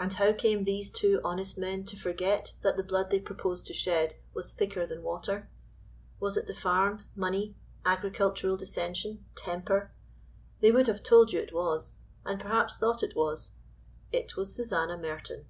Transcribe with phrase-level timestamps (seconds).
[0.00, 3.72] And how came these two honest men to forget that the blood they proposed to
[3.72, 5.48] shed was thicker than water?
[6.18, 7.54] Was it the farm, money,
[7.86, 9.92] agricultural dissension, temper?
[10.58, 13.52] They would have told you it was, and perhaps thought it was.
[14.10, 15.46] It was Susanna Merton!